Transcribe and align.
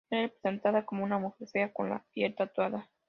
Era 0.09 0.23
representada 0.23 0.83
como 0.83 1.03
una 1.03 1.19
mujer 1.19 1.47
fea 1.49 1.71
con 1.71 1.91
la 1.91 2.03
piel 2.15 2.33
tatuada. 2.33 2.89